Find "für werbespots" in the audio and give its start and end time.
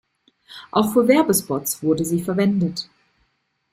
0.93-1.83